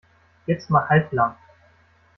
Jetzt 0.47 0.71
mal 0.71 0.89
halblang! 0.89 1.35